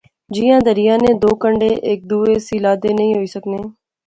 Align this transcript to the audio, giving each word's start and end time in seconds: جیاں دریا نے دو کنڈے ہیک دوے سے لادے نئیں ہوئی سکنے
جیاں 0.33 0.59
دریا 0.67 0.95
نے 1.03 1.11
دو 1.23 1.31
کنڈے 1.41 1.71
ہیک 1.87 1.99
دوے 2.09 2.33
سے 2.45 2.55
لادے 2.63 2.91
نئیں 2.97 3.13
ہوئی 3.15 3.27
سکنے 3.35 3.59